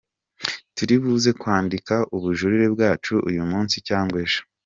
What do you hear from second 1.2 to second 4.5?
kwandika ubujurire bwacu uyu munsi cyangwa ejo.